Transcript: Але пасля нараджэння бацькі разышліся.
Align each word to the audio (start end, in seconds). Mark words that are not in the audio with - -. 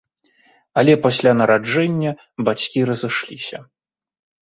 Але 0.81 0.93
пасля 1.05 1.31
нараджэння 1.43 2.11
бацькі 2.51 2.79
разышліся. 2.95 3.57